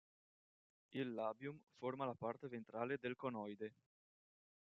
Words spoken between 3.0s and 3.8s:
conoide.